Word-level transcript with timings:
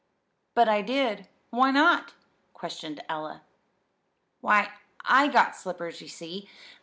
"But 0.55 0.67
I 0.67 0.81
did. 0.81 1.27
Why 1.51 1.69
not?" 1.69 2.15
questioned 2.53 3.03
Ella. 3.07 3.43
"Why, 4.39 4.71
I 5.05 5.27
got 5.27 5.55
slippers, 5.55 6.01
you 6.01 6.07
see. 6.07 6.49